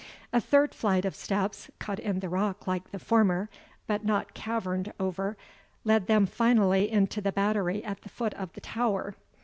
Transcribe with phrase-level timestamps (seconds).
[0.33, 3.51] A third flight of steps, cut in the rock like the former,
[3.85, 5.37] but not caverned over,
[5.83, 9.13] led them finally into the battery at the foot of the tower.